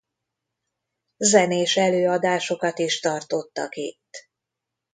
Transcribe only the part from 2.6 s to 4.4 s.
is tartottak itt.